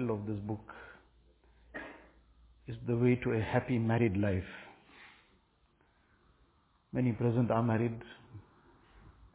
[0.00, 0.72] title of this book
[2.68, 4.50] is The Way to a Happy Married Life.
[6.92, 8.00] Many present are married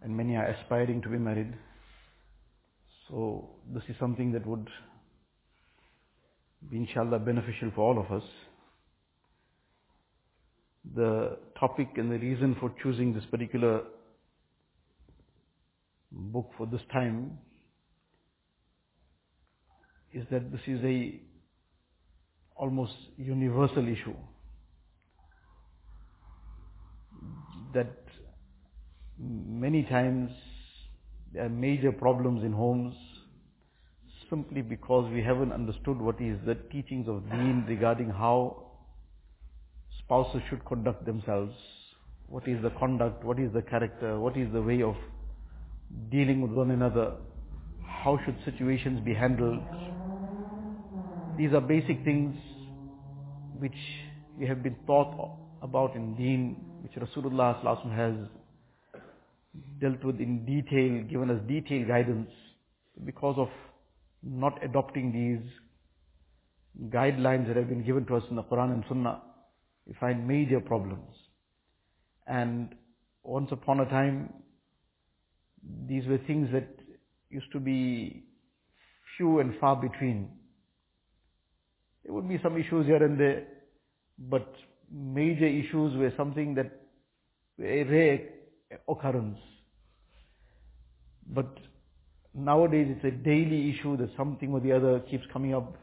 [0.01, 1.53] and many are aspiring to be married.
[3.07, 4.67] So this is something that would
[6.69, 8.27] be inshallah beneficial for all of us.
[10.95, 13.81] The topic and the reason for choosing this particular
[16.11, 17.37] book for this time
[20.15, 21.19] is that this is a
[22.55, 24.15] almost universal issue
[27.73, 27.97] that
[29.19, 30.31] many times
[31.33, 32.95] there are major problems in homes
[34.29, 38.63] simply because we haven't understood what is the teachings of deen regarding how
[39.99, 41.53] spouses should conduct themselves,
[42.27, 44.95] what is the conduct, what is the character, what is the way of
[46.09, 47.13] dealing with one another,
[47.85, 49.59] how should situations be handled.
[51.37, 52.33] These are basic things
[53.59, 53.75] which
[54.37, 57.61] we have been taught about in deen, which Rasulullah
[57.93, 58.15] has
[59.81, 62.29] dealt with in detail, given us detailed guidance.
[63.03, 63.49] Because of
[64.23, 65.51] not adopting these
[66.89, 69.21] guidelines that have been given to us in the Quran and Sunnah,
[69.85, 71.15] we find major problems.
[72.27, 72.75] And
[73.23, 74.31] once upon a time,
[75.85, 76.69] these were things that
[77.29, 78.23] used to be
[79.17, 80.29] few and far between.
[82.05, 83.47] There would be some issues here and there,
[84.17, 84.47] but
[84.91, 86.71] major issues were something that
[87.59, 88.19] a rare
[88.87, 89.39] occurrence.
[91.27, 91.57] But
[92.35, 95.75] nowadays it's a daily issue that something or the other keeps coming up.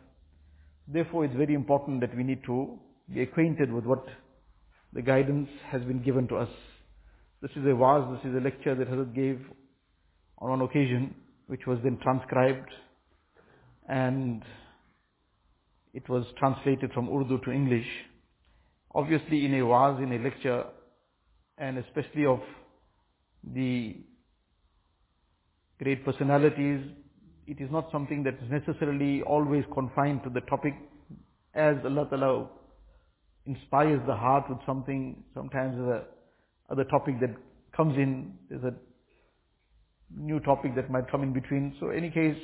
[0.86, 2.78] Therefore it's very important that we need to
[3.12, 4.04] be acquainted with what
[4.92, 6.50] the guidance has been given to us.
[7.40, 9.40] This is a waz, this is a lecture that Hazrat gave
[10.38, 11.14] on one occasion,
[11.48, 12.70] which was then transcribed
[13.88, 14.44] and
[15.92, 17.86] it was translated from Urdu to English.
[18.94, 20.64] Obviously in a waz, in a lecture,
[21.58, 22.40] and especially of
[23.54, 23.96] the
[25.78, 26.80] great personalities,
[27.46, 30.74] it is not something that is necessarily always confined to the topic
[31.54, 32.48] as Allah Ta'ala
[33.46, 37.34] inspires the heart with something, sometimes there's a other topic that
[37.76, 38.74] comes in, there's a
[40.16, 41.74] new topic that might come in between.
[41.80, 42.36] So in any case,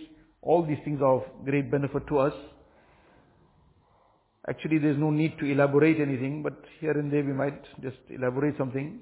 [0.43, 2.35] all these things are of great benefit to us.
[4.49, 8.57] Actually, there's no need to elaborate anything, but here and there we might just elaborate
[8.57, 9.01] something.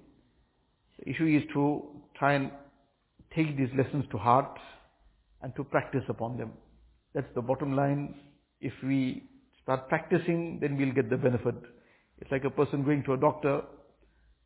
[0.98, 1.82] The issue is to
[2.18, 2.50] try and
[3.34, 4.58] take these lessons to heart
[5.42, 6.52] and to practice upon them.
[7.14, 8.14] That's the bottom line.
[8.60, 9.24] If we
[9.62, 11.54] start practicing, then we'll get the benefit.
[12.18, 13.62] It's like a person going to a doctor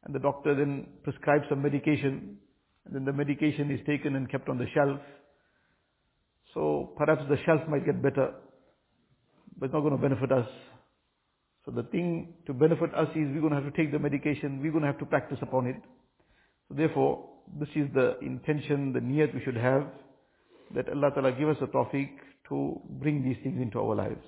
[0.05, 2.37] and the doctor then prescribes some medication
[2.85, 5.01] and then the medication is taken and kept on the shelf.
[6.53, 8.33] So perhaps the shelf might get better,
[9.57, 10.49] but it's not going to benefit us.
[11.71, 14.61] So the thing to benefit us is we're going to have to take the medication,
[14.61, 15.77] we're going to have to practice upon it.
[16.69, 19.87] So therefore, this is the intention, the niyat we should have,
[20.75, 22.11] that Allah Ta'ala give us a tawfiq
[22.49, 24.27] to bring these things into our lives.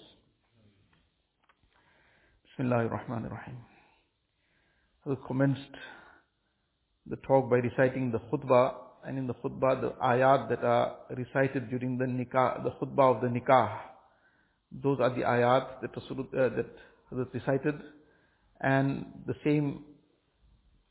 [2.47, 3.57] Bismillah ar-Rahman ar-Rahim.
[5.07, 5.61] I commenced
[7.07, 11.71] the talk by reciting the khutbah, and in the khutbah the ayat that are recited
[11.71, 13.79] during the nikah, the khutbah of the nikah.
[14.71, 16.67] Those are the ayat that uh, that
[17.13, 17.75] Hazrat recited,
[18.61, 19.85] and the same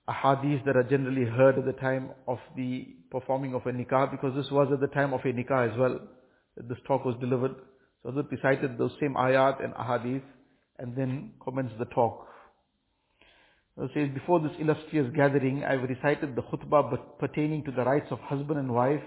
[0.10, 4.36] ahadith that are generally heard at the time of the performing of a nikah, because
[4.36, 6.00] this was at the time of a nikah as well,
[6.58, 7.56] that this talk was delivered.
[8.04, 10.24] So Hazrat recited those same ayat and ahadith,
[10.80, 12.28] and then commenced the talk.
[13.78, 18.08] It says, before this illustrious gathering, I have recited the khutbah pertaining to the rights
[18.12, 19.02] of husband and wife,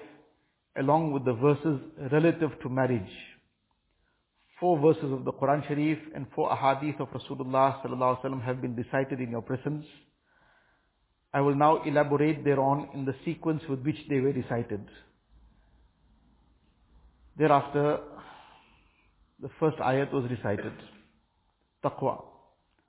[0.76, 1.80] along with the verses
[2.10, 3.02] relative to marriage.
[4.60, 8.62] Four verses of the Quran Sharif and four ahadith of Rasulullah sallallahu alaihi wasallam have
[8.62, 9.84] been recited in your presence.
[11.32, 14.86] I will now elaborate thereon in the sequence with which they were recited.
[17.36, 17.98] Thereafter,
[19.40, 20.72] the first ayat was recited.
[21.84, 22.22] Taqwa.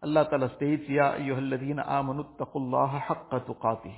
[0.04, 3.96] Allah Ta'ala states, Ya ayyuhalladhina amanu taqullaha haqqa tuqatih.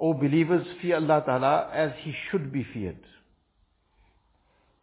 [0.00, 2.98] O believers, fear Allah Ta'ala as He should be feared.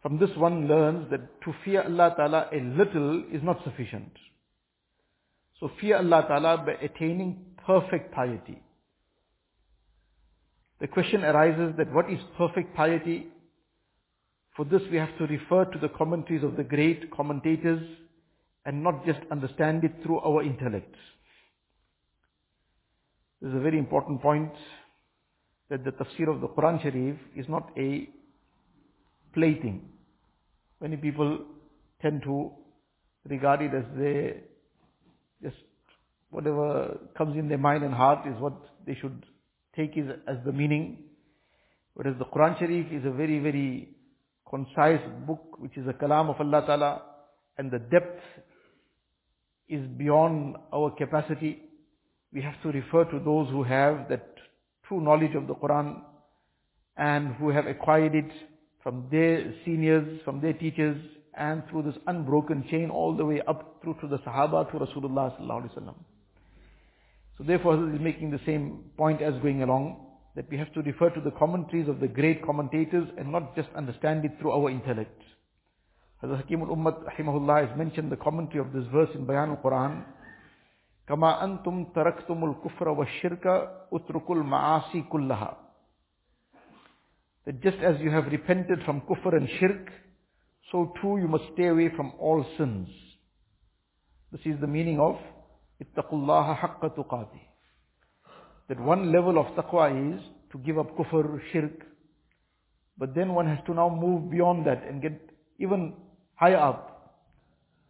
[0.04, 4.12] From this one learns that to fear Allah Ta'ala a little is not sufficient.
[5.58, 8.62] So fear Allah Ta'ala by attaining perfect piety.
[10.82, 13.28] The question arises that what is perfect piety?
[14.54, 17.82] For this we have to refer to the commentaries of the great commentators
[18.66, 20.94] and not just understand it through our intellect.
[23.40, 24.52] This is a very important point
[25.70, 28.06] that the tafsir of the Quran Sharif is not a
[29.32, 29.88] plaything.
[30.80, 31.38] Many people
[32.02, 32.52] tend to
[33.28, 34.42] regard it as they
[35.42, 35.56] just
[36.30, 38.54] whatever comes in their mind and heart is what
[38.86, 39.24] they should
[39.76, 41.04] take is as the meaning.
[41.94, 43.88] Whereas the Quran Sharif is a very, very
[44.48, 47.02] concise book which is a kalam of Allah Ta'ala
[47.56, 48.20] and the depth
[49.68, 51.62] is beyond our capacity.
[52.32, 54.34] We have to refer to those who have that
[54.88, 56.02] true knowledge of the Quran
[56.96, 58.30] and who have acquired it
[58.83, 60.97] from their seniors, from their teachers,
[61.37, 65.37] and through this unbroken chain all the way up through to the Sahaba, to Rasulullah
[65.39, 65.95] sallallahu alaihi wasallam.
[67.37, 70.81] So therefore, he is making the same point as going along, that we have to
[70.81, 74.69] refer to the commentaries of the great commentators and not just understand it through our
[74.69, 75.21] intellect.
[76.23, 80.03] Hazrat Hakim al-Ummat rahimahullah has mentioned the commentary of this verse in Bayan al-Quran.
[81.09, 83.45] كما أنتم تركتم الكفر والشرك
[83.93, 85.57] اتركوا المعاصي كلها.
[87.46, 89.90] that just as you have repented from kufr and shirk,
[90.72, 92.88] so too you must stay away from all sins.
[94.32, 95.16] This is the meaning of
[95.82, 97.40] ittaqullaha haqqa tuqati.
[98.68, 100.20] That one level of taqwa is
[100.52, 101.84] to give up kufr, shirk.
[102.96, 105.20] But then one has to now move beyond that and get
[105.58, 105.94] even
[106.36, 106.90] higher up.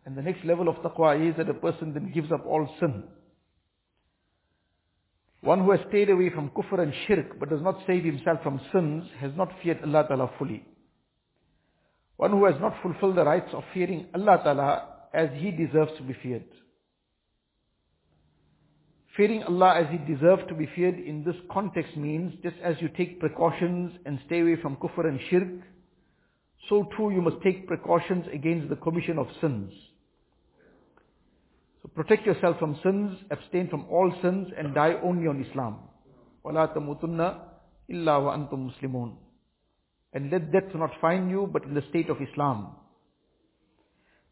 [0.05, 3.05] And the next level of taqwa is that a person then gives up all sin.
[5.45, 8.59] One who has stayed away from kufr and shirk but does not save himself from
[8.73, 10.65] sins has not feared Allah Ta'ala fully.
[12.17, 16.03] One who has not fulfilled the rights of fearing Allah Ta'ala as he deserves to
[16.03, 16.47] be feared.
[19.19, 22.89] Fearing Allah as he deserves to be feared in this context means just as you
[22.97, 25.49] take precautions and stay away from kufr and shirk,
[26.71, 29.71] so too you must take precautions against the commission of sins.
[31.84, 35.80] So protect yourself from sins, abstain from all sins and die only on Islam.
[36.46, 37.40] وَلَا تَمُوتُنَّ
[37.92, 39.16] إِلَّا وَأَنْتُمْ مُسْلِمُونَ
[40.14, 42.76] And let death not find you but in the state of Islam.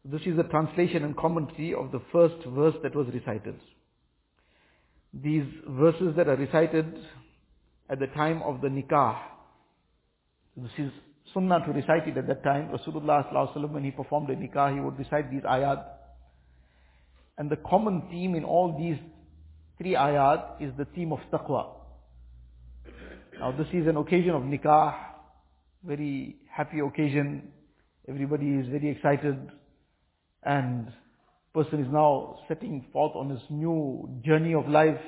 [0.04, 3.60] This is the translation and commentary of the first verse that was recited.
[5.12, 6.94] These verses that are recited
[7.90, 9.18] at the time of the nikah.
[10.56, 10.92] This is
[11.34, 12.70] sunnah to recite it at that time.
[12.70, 15.84] Rasulullah when he performed a nikah, he would recite these ayat.
[17.37, 18.97] and the common theme in all these
[19.77, 21.67] three ayat is the theme of taqwa.
[23.39, 24.95] Now this is an occasion of nikah,
[25.83, 27.51] very happy occasion.
[28.07, 29.49] Everybody is very excited
[30.43, 30.91] and
[31.53, 34.99] person is now setting forth on his new journey of life.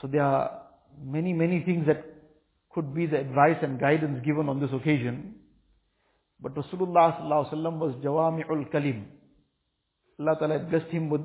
[0.00, 0.62] So there are
[1.02, 2.04] many, many things that
[2.70, 5.34] could be the advice and guidance given on this occasion.
[6.40, 9.04] But Rasulullah was Jawami'ul Kalim.
[10.18, 11.22] Allah Ta'ala blessed him with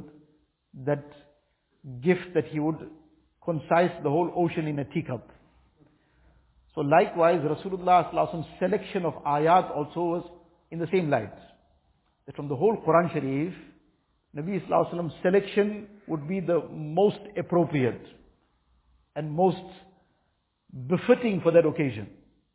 [0.85, 1.05] that
[2.01, 2.89] gift that he would
[3.43, 5.29] concise the whole ocean in a teacup.
[6.75, 10.31] So likewise, Rasulullah's selection of ayat also was
[10.71, 11.33] in the same light.
[12.25, 13.53] That from the whole Quran Sharif,
[14.35, 18.05] Nabi Sallallahu Alaihi Wasallam's selection would be the most appropriate
[19.15, 19.57] and most
[20.87, 22.07] befitting for that occasion.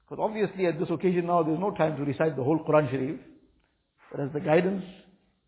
[0.08, 3.20] Because obviously at this occasion now there's no time to recite the whole Quran Sharif.
[4.10, 4.84] But as the guidance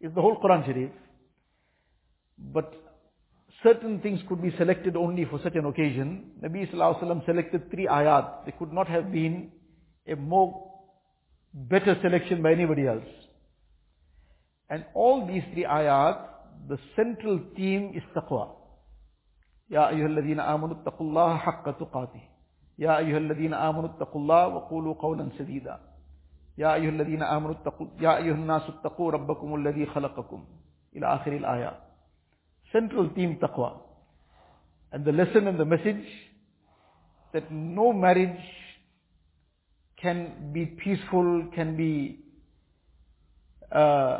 [0.01, 0.91] is the whole Quran Sharif.
[2.37, 2.73] But
[3.63, 6.31] certain things could be selected only for such an occasion.
[6.43, 8.45] Nabi Sallallahu Alaihi Wasallam selected three ayat.
[8.45, 9.51] There could not have been
[10.07, 10.71] a more
[11.53, 13.07] better selection by anybody else.
[14.69, 16.17] And all these three ayat,
[16.67, 18.49] the central theme is taqwa.
[19.71, 22.21] يا أيها الذين آمنوا اتقوا الله حق تقاته
[22.77, 25.79] يا أيها الذين آمنوا اتقوا الله وقولوا قولا سديدا
[26.58, 30.44] يا أيها الذين آمنوا اتقوا يا أيها الناس اتقوا ربكم الذي خلقكم
[30.96, 31.72] إلى آخر الآية
[32.74, 33.80] central theme taqwa
[34.92, 36.04] and the lesson and the message
[37.32, 38.42] that no marriage
[40.02, 42.18] can be peaceful can be
[43.72, 44.18] uh,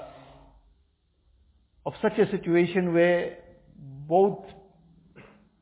[1.87, 3.37] of such a situation where
[4.07, 4.39] both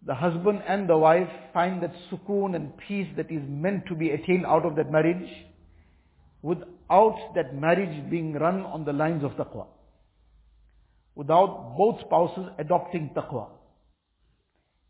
[0.04, 4.10] the husband and the wife find that sukoon and peace that is meant to be
[4.10, 5.28] attained out of that marriage
[6.46, 9.66] without that marriage being run on the lines of taqwa.
[11.16, 13.48] Without both spouses adopting taqwa.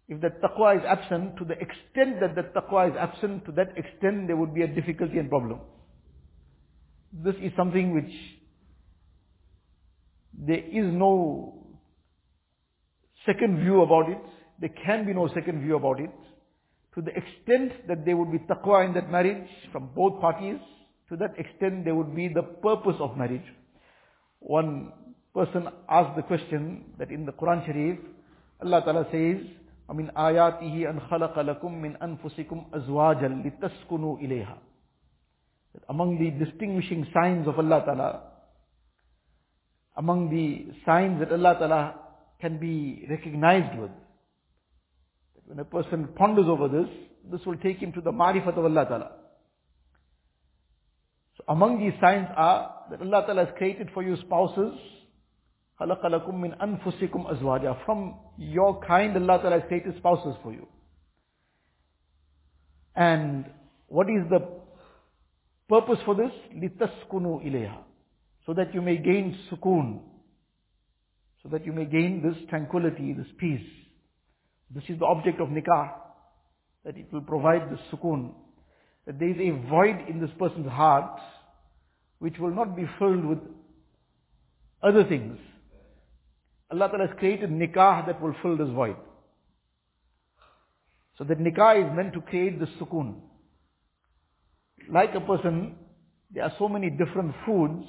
[0.06, 3.70] If that taqwa is absent, to the extent that that taqwa is absent, to that
[3.78, 5.60] extent there would be a difficulty and problem.
[7.24, 8.14] This is something which
[10.34, 11.64] there is no
[13.24, 14.20] second view about it.
[14.60, 16.12] There can be no second view about it.
[16.96, 20.60] To the extent that there would be taqwa in that marriage from both parties,
[21.09, 23.45] to that extent there would be the purpose of marriage.
[24.39, 24.91] One
[25.33, 27.99] person asked the question that in the Quran Sharif,
[28.61, 29.45] Allah Ta'ala says,
[29.89, 34.57] وَمِنْ آيَاتِهِ أَنْ خَلَقَ لَكُم مِّنْ أَنفُسِكُمْ أَزْوَاجًا لِتَسْكُنُوا إِلَيْهَا
[35.73, 38.21] that among the distinguishing signs of Allah Ta'ala,
[39.97, 41.95] among the signs that Allah Ta'ala
[42.41, 43.91] can be recognized with,
[45.35, 46.89] that when a person ponders over this,
[47.31, 49.11] this will take him to the marifat of Allah Ta'ala.
[51.45, 54.73] So among these signs are that Allah Ta'ala has created for you spouses,
[55.79, 60.67] خَلَقَ لَكُم مِّنْ أَنفُسِكُمْ أَزْوَاجًا From your kind Allah Ta'ala has created spouses for you.
[62.95, 63.45] And
[63.87, 64.47] what is the
[65.67, 66.31] purpose for this?
[66.55, 67.77] لِتَسْكُنُوا إِلَيْهَا
[68.45, 70.01] So that you may gain sukoon.
[71.41, 73.67] So that you may gain this tranquility, this peace.
[74.69, 75.93] This is the object of nikah.
[76.85, 78.33] That it will provide this sukoon.
[79.07, 81.19] That there is a void in this person's heart
[82.18, 83.38] which will not be filled with
[84.82, 85.38] other things.
[86.70, 88.96] Allah Ta'ala has created nikah that will fill this void.
[91.18, 93.14] So that nikah is meant to create the sukoon.
[94.90, 95.76] Like a person,
[96.32, 97.84] there are so many different foods.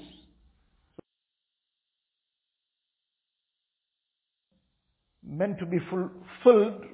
[5.24, 6.10] Meant to be full,
[6.43, 6.86] filled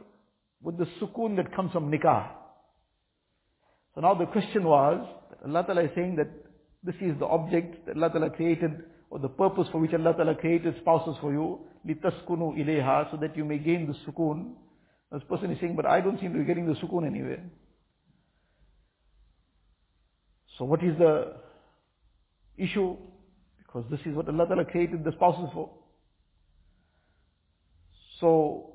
[0.62, 2.30] with the sukoon that comes from nikah.
[3.94, 6.30] So now the question was, that Allah Ta'ala is saying that
[6.83, 10.35] this is the object that Allah Ta'ala created, or the purpose for which Allah Ta'ala
[10.35, 14.53] created spouses for you, لِتَسْكُنُوا إِلَيْهَا, so that you may gain the sukoon.
[15.13, 17.43] This person is saying, but I don't seem to be getting the sukoon anywhere.
[20.59, 21.35] So what is the
[22.57, 22.97] issue?
[23.59, 25.71] Because this is what Allah Ta'ala created the spouses for.
[28.21, 28.75] So,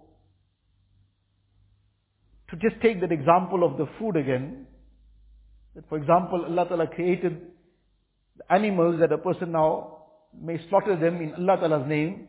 [2.49, 4.67] to just take that example of the food again,
[5.75, 7.47] that for example Allah Ta'ala created the
[8.50, 9.98] animals that a person now
[10.38, 12.28] may slaughter them in Allah Ta'ala's name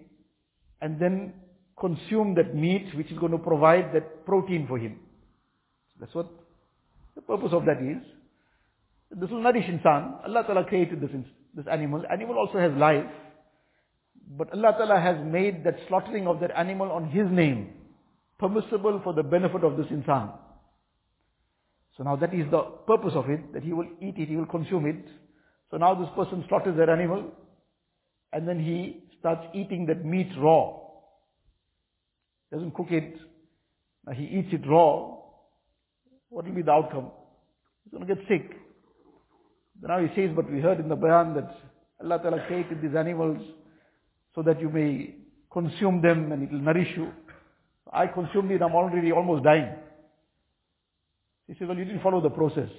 [0.81, 1.33] and then
[1.79, 4.99] consume that meat which is going to provide that protein for him.
[5.99, 6.29] That's what
[7.15, 8.01] the purpose of that is.
[9.11, 10.23] This will nourish insan.
[10.25, 11.09] Allah Ta'ala created this,
[11.55, 12.03] this animal.
[12.11, 13.05] Animal also has life.
[14.37, 17.73] But Allah Ta'ala has made that slaughtering of that animal on His name
[18.37, 20.31] permissible for the benefit of this insan.
[21.97, 24.45] So now that is the purpose of it, that he will eat it, he will
[24.45, 25.05] consume it.
[25.71, 27.31] So now this person slaughters that animal,
[28.33, 30.77] and then he starts eating that meat raw.
[32.51, 33.15] Doesn't cook it.
[34.05, 35.15] Now he eats it raw.
[36.29, 37.11] What will be the outcome?
[37.83, 38.51] He's going to get sick.
[39.81, 41.55] Now he says, but we heard in the Bayan that
[42.01, 43.41] Allah Ta'ala created these animals
[44.35, 45.15] so that you may
[45.51, 47.11] consume them and it will nourish you.
[47.91, 49.73] I consumed it, I'm already almost dying.
[51.47, 52.69] He says, well, you didn't follow the process.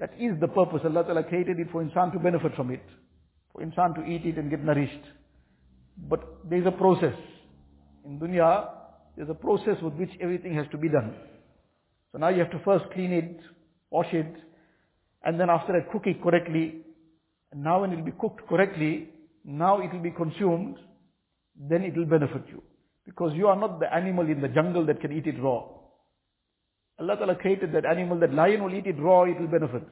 [0.00, 0.80] That is the purpose.
[0.84, 2.82] Allah Ta'ala created it for insan to benefit from it.
[3.52, 5.04] For insan to eat it and get nourished.
[6.08, 7.14] But there is a process.
[8.06, 8.68] In dunya,
[9.16, 11.14] there's a process with which everything has to be done.
[12.12, 13.40] So now you have to first clean it,
[13.90, 14.34] wash it,
[15.22, 16.76] and then after that cook it correctly.
[17.52, 19.10] And now when it will be cooked correctly,
[19.44, 20.76] now it will be consumed,
[21.56, 22.62] then it will benefit you.
[23.04, 25.64] Because you are not the animal in the jungle that can eat it raw.
[27.00, 29.82] Allah Ta'ala created that animal, that lion will eat it raw, it will benefit.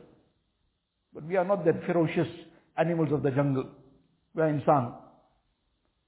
[1.14, 2.28] But we are not that ferocious
[2.76, 3.64] animals of the jungle.
[4.34, 4.92] We are insan.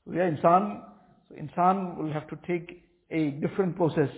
[0.04, 0.83] We are insan,
[1.28, 4.11] so insan will have to take a different process.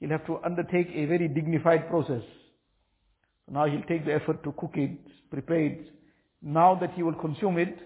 [0.00, 2.22] He'll have to undertake a very dignified process.
[3.46, 4.98] So now he'll take the effort to cook it,
[5.30, 5.88] prepare it.
[6.42, 7.78] Now that he will consume it,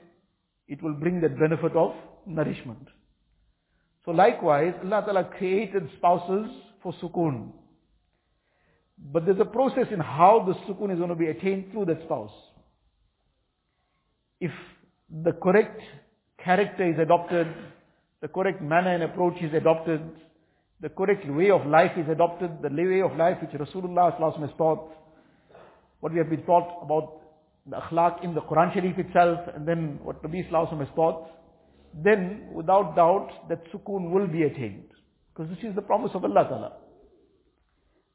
[0.68, 1.92] it will bring that benefit of
[2.26, 2.88] nourishment.
[4.04, 6.50] So likewise, Allah Ta'ala created spouses
[6.82, 7.52] for sukoon.
[9.02, 12.02] But there's a process in how the sukoon is going to be attained through that
[12.04, 12.32] spouse.
[14.40, 14.52] If
[15.10, 15.80] the correct
[16.42, 17.48] character is adopted,
[18.20, 20.02] the correct manner and approach is adopted,
[20.80, 24.92] the correct way of life is adopted, the way of life which Rasulullah has taught,
[26.00, 27.20] what we have been taught about
[27.66, 31.30] the akhlaq in the Quran Sharif itself, and then what Nabi Sallallahu has taught,
[31.94, 34.90] then without doubt that sukoon will be attained.
[35.32, 36.72] Because this is the promise of Allah Ta'ala.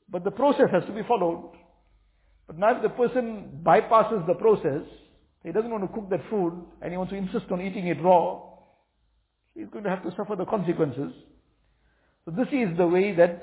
[0.10, 1.52] But the process has to be followed.
[2.48, 4.88] But now if the person bypasses the process,
[5.44, 8.02] he doesn't want to cook that food, and he wants to insist on eating it
[8.02, 8.42] raw,
[9.54, 11.14] he's going to have to suffer the consequences.
[12.26, 13.42] So this is the way that,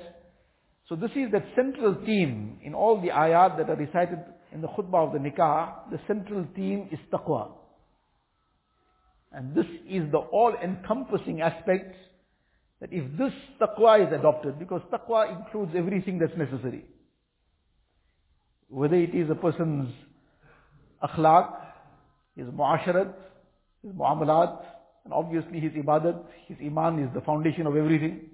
[0.88, 4.18] so this is that central theme in all the ayat that are recited
[4.52, 7.52] in the khutbah of the nikah, the central theme is taqwa.
[9.32, 11.96] And this is the all-encompassing aspect
[12.82, 16.84] that if this taqwa is adopted, because taqwa includes everything that's necessary.
[18.68, 19.88] Whether it is a person's
[21.00, 21.54] akhlaq,
[22.34, 23.14] his muasharat,
[23.84, 24.64] his muamalat,
[25.04, 28.30] and obviously his ibadat, his iman is the foundation of everything.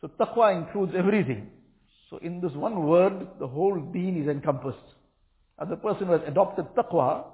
[0.00, 1.50] So taqwa includes everything.
[2.08, 4.78] So in this one word, the whole deen is encompassed.
[5.58, 7.24] And the person who has adopted taqwa,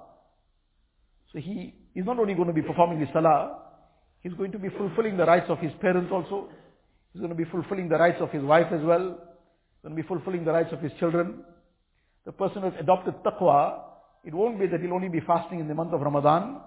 [1.31, 3.68] so he is not only going to be performing his salah,
[4.21, 6.49] he's going to be fulfilling the rights of his parents also.
[7.13, 9.09] He's going to be fulfilling the rights of his wife as well.
[9.09, 11.43] He's going to be fulfilling the rights of his children.
[12.25, 13.81] The person who has adopted taqwa,
[14.25, 16.61] it won't be that he'll only be fasting in the month of Ramadan,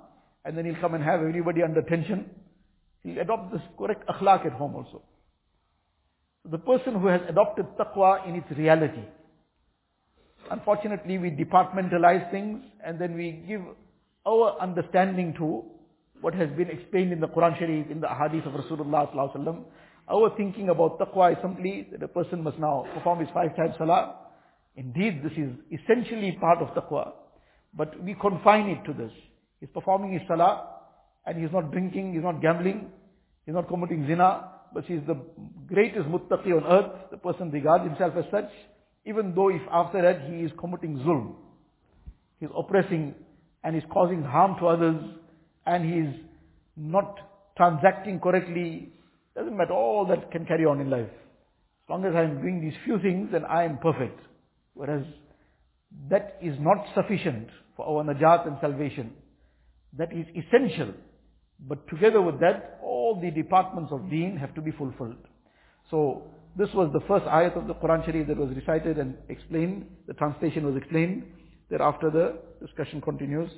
[0.44, 2.30] and then he'll come and have everybody under tension.
[3.02, 5.02] He'll adopt this correct akhlaq at home also.
[6.50, 9.04] The person who has adopted taqwa in its reality.
[10.50, 13.61] Unfortunately, we departmentalize things and then we give
[14.26, 15.64] our understanding to
[16.23, 19.37] what has been explained in the Quran Sharif, in the hadith of Rasulullah sallallahu alaihi
[19.37, 19.64] wasallam.
[20.09, 23.75] Our thinking about taqwa is simply that a person must now perform his five times
[23.76, 24.14] salah.
[24.76, 27.12] Indeed, this is essentially part of taqwa,
[27.75, 29.12] but we confine it to this.
[29.61, 30.69] He's performing his salah,
[31.26, 32.91] and he's not drinking, he's not gambling,
[33.45, 35.17] he's not committing zina, but he's the
[35.67, 37.11] greatest muttaqi on earth.
[37.11, 38.50] The person regards himself as such,
[39.07, 41.35] even though if after that he is committing zulm,
[42.38, 43.14] he's oppressing
[43.64, 45.02] and he's causing harm to others,
[45.66, 46.21] and he's
[46.76, 47.19] not
[47.57, 48.92] transacting correctly,
[49.35, 51.09] doesn't matter, all that can carry on in life.
[51.09, 54.21] As long as I am doing these few things, then I am perfect.
[54.75, 55.04] Whereas
[56.11, 59.12] that is not sufficient for our najat and salvation.
[59.99, 60.95] That is essential.
[61.69, 65.16] But together with that, all the departments of deen have to be fulfilled.
[65.90, 66.23] So,
[66.57, 69.87] this was the first ayat of the Quran Sharif that was recited and explained.
[70.07, 71.25] The translation was explained.
[71.71, 73.50] Thereafter the discussion continues.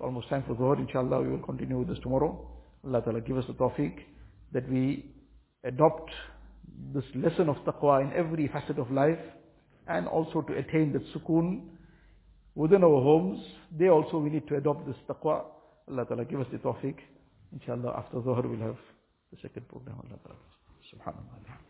[0.00, 0.78] It's almost time for Zuhur.
[0.78, 2.48] Inshallah, we will continue with this tomorrow.
[2.86, 3.98] Allah Ta'ala give us the tawfiq
[4.50, 5.04] that we
[5.62, 6.10] adopt
[6.94, 9.18] this lesson of taqwa in every facet of life
[9.88, 11.66] and also to attain that sukoon
[12.54, 13.40] within our homes.
[13.78, 15.44] There also we need to adopt this taqwa.
[15.86, 16.94] Allah Ta'ala give us the tawfiq.
[17.52, 18.78] Inshallah, after Zuhur we'll have
[19.32, 19.96] the second program.
[19.96, 20.38] Allah Ta'ala.
[20.94, 21.69] Subhanallah.